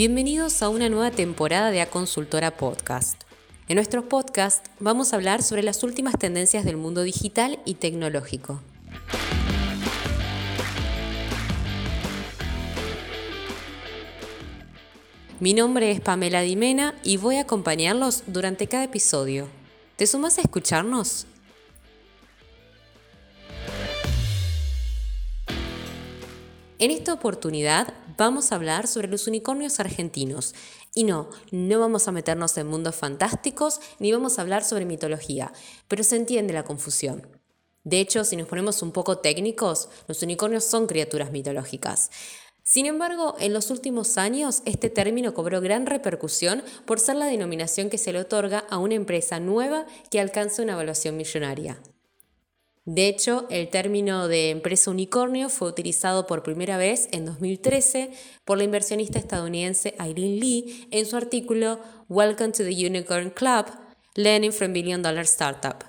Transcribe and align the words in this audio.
Bienvenidos 0.00 0.62
a 0.62 0.70
una 0.70 0.88
nueva 0.88 1.10
temporada 1.10 1.70
de 1.70 1.82
A 1.82 1.90
Consultora 1.90 2.56
Podcast. 2.56 3.20
En 3.68 3.74
nuestro 3.74 4.08
podcast 4.08 4.64
vamos 4.78 5.12
a 5.12 5.16
hablar 5.16 5.42
sobre 5.42 5.62
las 5.62 5.82
últimas 5.82 6.18
tendencias 6.18 6.64
del 6.64 6.78
mundo 6.78 7.02
digital 7.02 7.58
y 7.66 7.74
tecnológico. 7.74 8.62
Mi 15.38 15.52
nombre 15.52 15.90
es 15.90 16.00
Pamela 16.00 16.40
Dimena 16.40 16.94
y 17.04 17.18
voy 17.18 17.36
a 17.36 17.42
acompañarlos 17.42 18.22
durante 18.26 18.68
cada 18.68 18.84
episodio. 18.84 19.48
¿Te 19.96 20.06
sumas 20.06 20.38
a 20.38 20.40
escucharnos? 20.40 21.26
En 26.80 26.90
esta 26.90 27.12
oportunidad 27.12 27.92
vamos 28.16 28.50
a 28.50 28.54
hablar 28.54 28.86
sobre 28.86 29.08
los 29.08 29.26
unicornios 29.26 29.80
argentinos. 29.80 30.54
Y 30.94 31.04
no, 31.04 31.28
no 31.50 31.78
vamos 31.78 32.08
a 32.08 32.12
meternos 32.12 32.56
en 32.56 32.68
mundos 32.68 32.96
fantásticos 32.96 33.82
ni 33.98 34.10
vamos 34.12 34.38
a 34.38 34.42
hablar 34.42 34.64
sobre 34.64 34.86
mitología, 34.86 35.52
pero 35.88 36.02
se 36.04 36.16
entiende 36.16 36.54
la 36.54 36.64
confusión. 36.64 37.28
De 37.84 38.00
hecho, 38.00 38.24
si 38.24 38.34
nos 38.34 38.48
ponemos 38.48 38.80
un 38.80 38.92
poco 38.92 39.18
técnicos, 39.18 39.90
los 40.08 40.22
unicornios 40.22 40.64
son 40.64 40.86
criaturas 40.86 41.32
mitológicas. 41.32 42.10
Sin 42.62 42.86
embargo, 42.86 43.36
en 43.38 43.52
los 43.52 43.70
últimos 43.70 44.16
años 44.16 44.62
este 44.64 44.88
término 44.88 45.34
cobró 45.34 45.60
gran 45.60 45.84
repercusión 45.84 46.62
por 46.86 46.98
ser 46.98 47.16
la 47.16 47.26
denominación 47.26 47.90
que 47.90 47.98
se 47.98 48.14
le 48.14 48.20
otorga 48.20 48.60
a 48.70 48.78
una 48.78 48.94
empresa 48.94 49.38
nueva 49.38 49.84
que 50.10 50.18
alcanza 50.18 50.62
una 50.62 50.72
evaluación 50.72 51.18
millonaria. 51.18 51.78
De 52.86 53.08
hecho, 53.08 53.46
el 53.50 53.68
término 53.68 54.26
de 54.26 54.50
empresa 54.50 54.90
unicornio 54.90 55.50
fue 55.50 55.68
utilizado 55.68 56.26
por 56.26 56.42
primera 56.42 56.78
vez 56.78 57.08
en 57.12 57.26
2013 57.26 58.10
por 58.44 58.56
la 58.56 58.64
inversionista 58.64 59.18
estadounidense 59.18 59.94
Irene 59.98 60.40
Lee 60.40 60.88
en 60.90 61.04
su 61.04 61.16
artículo 61.16 61.78
Welcome 62.08 62.52
to 62.52 62.64
the 62.64 62.86
Unicorn 62.86 63.30
Club, 63.30 63.66
Learning 64.14 64.52
from 64.52 64.72
Billion 64.72 65.02
Dollar 65.02 65.24
Startup. 65.24 65.84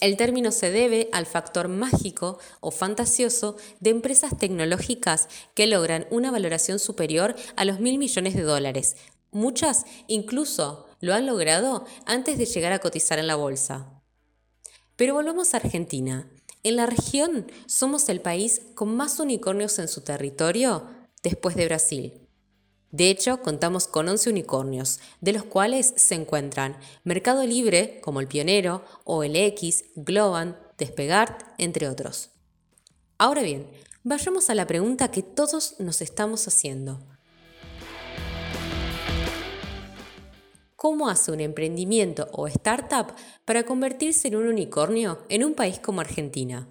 El 0.00 0.16
término 0.16 0.52
se 0.52 0.70
debe 0.70 1.08
al 1.12 1.26
factor 1.26 1.68
mágico 1.68 2.38
o 2.60 2.70
fantasioso 2.70 3.56
de 3.80 3.90
empresas 3.90 4.36
tecnológicas 4.38 5.28
que 5.54 5.66
logran 5.66 6.06
una 6.10 6.30
valoración 6.30 6.78
superior 6.78 7.34
a 7.56 7.64
los 7.64 7.80
mil 7.80 7.98
millones 7.98 8.34
de 8.34 8.42
dólares. 8.42 8.96
Muchas 9.32 9.86
incluso 10.06 10.86
lo 11.00 11.14
han 11.14 11.26
logrado 11.26 11.84
antes 12.06 12.38
de 12.38 12.46
llegar 12.46 12.72
a 12.72 12.78
cotizar 12.78 13.18
en 13.18 13.26
la 13.26 13.34
bolsa. 13.34 13.97
Pero 14.98 15.14
volvamos 15.14 15.54
a 15.54 15.58
Argentina. 15.58 16.28
En 16.64 16.74
la 16.74 16.84
región 16.84 17.46
somos 17.66 18.08
el 18.08 18.20
país 18.20 18.62
con 18.74 18.96
más 18.96 19.20
unicornios 19.20 19.78
en 19.78 19.86
su 19.86 20.00
territorio 20.00 20.88
después 21.22 21.54
de 21.54 21.66
Brasil. 21.66 22.28
De 22.90 23.08
hecho, 23.08 23.40
contamos 23.40 23.86
con 23.86 24.08
11 24.08 24.30
unicornios, 24.30 24.98
de 25.20 25.34
los 25.34 25.44
cuales 25.44 25.94
se 25.94 26.16
encuentran 26.16 26.78
Mercado 27.04 27.46
Libre, 27.46 28.00
como 28.00 28.18
el 28.18 28.26
Pionero, 28.26 28.82
OLX, 29.04 29.84
Globan, 29.94 30.58
Despegart, 30.76 31.44
entre 31.58 31.88
otros. 31.88 32.30
Ahora 33.18 33.42
bien, 33.42 33.70
vayamos 34.02 34.50
a 34.50 34.56
la 34.56 34.66
pregunta 34.66 35.12
que 35.12 35.22
todos 35.22 35.76
nos 35.78 36.00
estamos 36.00 36.48
haciendo. 36.48 37.06
Cómo 40.78 41.08
hace 41.08 41.32
un 41.32 41.40
emprendimiento 41.40 42.28
o 42.30 42.46
startup 42.46 43.08
para 43.44 43.64
convertirse 43.64 44.28
en 44.28 44.36
un 44.36 44.46
unicornio 44.46 45.18
en 45.28 45.42
un 45.42 45.54
país 45.54 45.80
como 45.80 46.00
Argentina. 46.00 46.68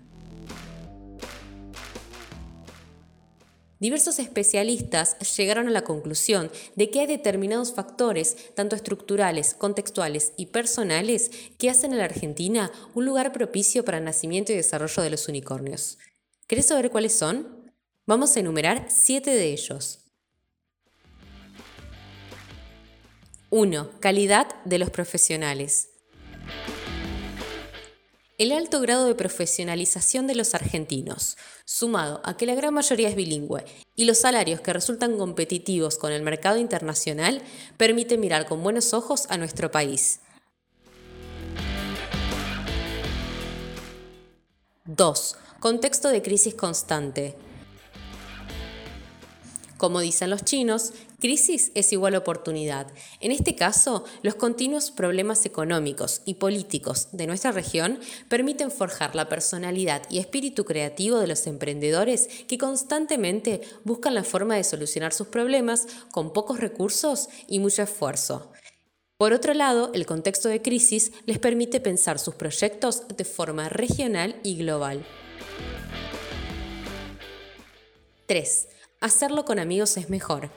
Diversos 3.79 4.17
especialistas 4.19 5.17
llegaron 5.35 5.67
a 5.67 5.71
la 5.71 5.83
conclusión 5.83 6.49
de 6.77 6.89
que 6.89 7.01
hay 7.01 7.05
determinados 7.05 7.73
factores, 7.73 8.55
tanto 8.55 8.77
estructurales, 8.77 9.53
contextuales 9.53 10.31
y 10.37 10.47
personales, 10.47 11.29
que 11.59 11.69
hacen 11.69 11.93
a 11.93 11.97
la 11.97 12.05
Argentina 12.05 12.71
un 12.95 13.05
lugar 13.05 13.33
propicio 13.33 13.83
para 13.83 13.97
el 13.97 14.05
nacimiento 14.05 14.53
y 14.53 14.55
desarrollo 14.55 15.03
de 15.03 15.09
los 15.09 15.27
unicornios. 15.27 15.97
¿Querés 16.47 16.67
saber 16.67 16.91
cuáles 16.91 17.13
son? 17.13 17.73
Vamos 18.05 18.37
a 18.37 18.39
enumerar 18.39 18.85
siete 18.87 19.31
de 19.31 19.51
ellos. 19.51 20.06
1. 23.49 23.91
Calidad 24.01 24.47
de 24.65 24.77
los 24.77 24.89
profesionales. 24.89 25.91
El 28.37 28.51
alto 28.51 28.81
grado 28.81 29.05
de 29.05 29.15
profesionalización 29.15 30.27
de 30.27 30.35
los 30.35 30.53
argentinos, 30.53 31.37
sumado 31.63 32.19
a 32.25 32.35
que 32.35 32.45
la 32.45 32.55
gran 32.55 32.73
mayoría 32.73 33.07
es 33.07 33.15
bilingüe 33.15 33.63
y 33.95 34.03
los 34.03 34.17
salarios 34.17 34.59
que 34.59 34.73
resultan 34.73 35.17
competitivos 35.17 35.97
con 35.97 36.11
el 36.11 36.23
mercado 36.23 36.57
internacional, 36.57 37.41
permite 37.77 38.17
mirar 38.17 38.47
con 38.47 38.61
buenos 38.61 38.93
ojos 38.93 39.27
a 39.29 39.37
nuestro 39.37 39.71
país. 39.71 40.19
2. 44.83 45.35
Contexto 45.61 46.09
de 46.09 46.21
crisis 46.21 46.53
constante. 46.53 47.37
Como 49.77 49.99
dicen 49.99 50.31
los 50.31 50.43
chinos, 50.43 50.91
crisis 51.19 51.71
es 51.75 51.91
igual 51.93 52.15
oportunidad. 52.15 52.87
En 53.19 53.31
este 53.31 53.55
caso, 53.55 54.05
los 54.21 54.35
continuos 54.35 54.91
problemas 54.91 55.45
económicos 55.45 56.21
y 56.25 56.35
políticos 56.35 57.09
de 57.11 57.27
nuestra 57.27 57.51
región 57.51 57.99
permiten 58.29 58.71
forjar 58.71 59.15
la 59.15 59.29
personalidad 59.29 60.03
y 60.09 60.19
espíritu 60.19 60.65
creativo 60.65 61.19
de 61.19 61.27
los 61.27 61.47
emprendedores 61.47 62.27
que 62.47 62.57
constantemente 62.57 63.61
buscan 63.83 64.13
la 64.13 64.23
forma 64.23 64.55
de 64.55 64.63
solucionar 64.63 65.13
sus 65.13 65.27
problemas 65.27 65.87
con 66.11 66.33
pocos 66.33 66.59
recursos 66.59 67.29
y 67.47 67.59
mucho 67.59 67.83
esfuerzo. 67.83 68.51
Por 69.17 69.33
otro 69.33 69.53
lado, 69.53 69.91
el 69.93 70.05
contexto 70.05 70.47
de 70.47 70.61
crisis 70.61 71.11
les 71.25 71.39
permite 71.39 71.79
pensar 71.79 72.19
sus 72.19 72.35
proyectos 72.35 73.07
de 73.07 73.25
forma 73.25 73.67
regional 73.69 74.39
y 74.43 74.57
global. 74.57 75.03
3 78.27 78.67
hacerlo 78.99 79.45
con 79.45 79.59
amigos 79.59 79.97
es 79.97 80.09
mejor. 80.09 80.49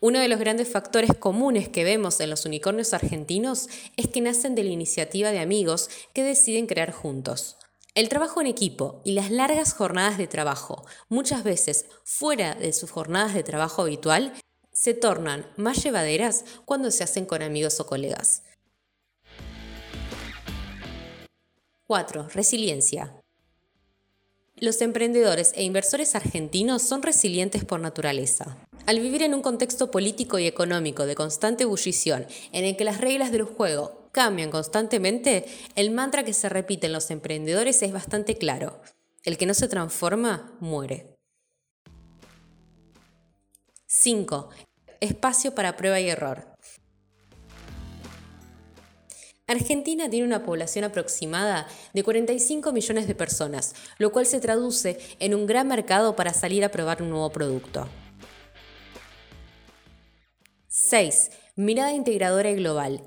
Uno 0.00 0.20
de 0.20 0.28
los 0.28 0.38
grandes 0.38 0.68
factores 0.68 1.10
comunes 1.18 1.68
que 1.68 1.82
vemos 1.82 2.20
en 2.20 2.30
los 2.30 2.44
unicornios 2.44 2.94
argentinos 2.94 3.68
es 3.96 4.06
que 4.06 4.20
nacen 4.20 4.54
de 4.54 4.62
la 4.62 4.70
iniciativa 4.70 5.32
de 5.32 5.40
amigos 5.40 5.90
que 6.12 6.22
deciden 6.22 6.68
crear 6.68 6.92
juntos. 6.92 7.56
El 7.96 8.08
trabajo 8.08 8.40
en 8.40 8.46
equipo 8.46 9.02
y 9.04 9.12
las 9.12 9.32
largas 9.32 9.72
jornadas 9.72 10.16
de 10.16 10.28
trabajo, 10.28 10.86
muchas 11.08 11.42
veces 11.42 11.86
fuera 12.04 12.54
de 12.54 12.72
sus 12.72 12.92
jornadas 12.92 13.34
de 13.34 13.42
trabajo 13.42 13.82
habitual, 13.82 14.34
se 14.72 14.94
tornan 14.94 15.50
más 15.56 15.82
llevaderas 15.82 16.44
cuando 16.64 16.92
se 16.92 17.02
hacen 17.02 17.26
con 17.26 17.42
amigos 17.42 17.80
o 17.80 17.86
colegas. 17.86 18.44
4. 21.88 22.28
Resiliencia. 22.34 23.20
Los 24.60 24.82
emprendedores 24.82 25.52
e 25.54 25.62
inversores 25.62 26.16
argentinos 26.16 26.82
son 26.82 27.02
resilientes 27.02 27.64
por 27.64 27.78
naturaleza. 27.78 28.56
Al 28.86 28.98
vivir 28.98 29.22
en 29.22 29.34
un 29.34 29.42
contexto 29.42 29.92
político 29.92 30.40
y 30.40 30.46
económico 30.48 31.06
de 31.06 31.14
constante 31.14 31.62
ebullición, 31.62 32.26
en 32.52 32.64
el 32.64 32.76
que 32.76 32.84
las 32.84 33.00
reglas 33.00 33.30
del 33.30 33.44
juego 33.44 34.08
cambian 34.10 34.50
constantemente, 34.50 35.44
el 35.76 35.92
mantra 35.92 36.24
que 36.24 36.32
se 36.32 36.48
repite 36.48 36.86
en 36.86 36.92
los 36.92 37.12
emprendedores 37.12 37.82
es 37.82 37.92
bastante 37.92 38.36
claro. 38.36 38.80
El 39.22 39.38
que 39.38 39.46
no 39.46 39.54
se 39.54 39.68
transforma, 39.68 40.52
muere. 40.58 41.14
5. 43.86 44.48
Espacio 45.00 45.54
para 45.54 45.76
prueba 45.76 46.00
y 46.00 46.08
error. 46.08 46.47
Argentina 49.48 50.10
tiene 50.10 50.26
una 50.26 50.44
población 50.44 50.84
aproximada 50.84 51.66
de 51.94 52.04
45 52.04 52.70
millones 52.70 53.08
de 53.08 53.14
personas, 53.14 53.74
lo 53.96 54.12
cual 54.12 54.26
se 54.26 54.40
traduce 54.40 54.98
en 55.20 55.34
un 55.34 55.46
gran 55.46 55.66
mercado 55.66 56.14
para 56.14 56.34
salir 56.34 56.64
a 56.64 56.68
probar 56.68 57.02
un 57.02 57.08
nuevo 57.08 57.30
producto. 57.30 57.88
6. 60.68 61.30
Mirada 61.56 61.94
integradora 61.94 62.50
y 62.50 62.56
global. 62.56 63.00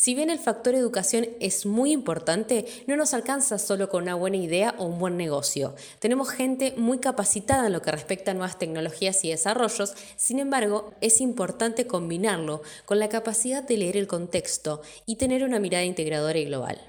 Si 0.00 0.14
bien 0.14 0.30
el 0.30 0.38
factor 0.38 0.74
educación 0.74 1.28
es 1.40 1.66
muy 1.66 1.92
importante, 1.92 2.64
no 2.86 2.96
nos 2.96 3.12
alcanza 3.12 3.58
solo 3.58 3.90
con 3.90 4.04
una 4.04 4.14
buena 4.14 4.38
idea 4.38 4.74
o 4.78 4.86
un 4.86 4.98
buen 4.98 5.18
negocio. 5.18 5.74
Tenemos 5.98 6.30
gente 6.30 6.72
muy 6.78 7.00
capacitada 7.00 7.66
en 7.66 7.74
lo 7.74 7.82
que 7.82 7.90
respecta 7.90 8.30
a 8.30 8.34
nuevas 8.34 8.58
tecnologías 8.58 9.22
y 9.26 9.28
desarrollos, 9.28 9.92
sin 10.16 10.38
embargo, 10.38 10.94
es 11.02 11.20
importante 11.20 11.86
combinarlo 11.86 12.62
con 12.86 12.98
la 12.98 13.10
capacidad 13.10 13.62
de 13.62 13.76
leer 13.76 13.98
el 13.98 14.06
contexto 14.06 14.80
y 15.04 15.16
tener 15.16 15.44
una 15.44 15.58
mirada 15.58 15.84
integradora 15.84 16.38
y 16.38 16.46
global. 16.46 16.80